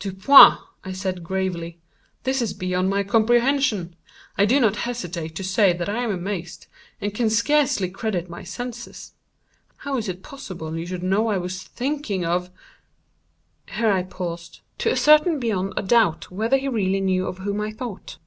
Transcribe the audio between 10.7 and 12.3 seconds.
you should know I was thinking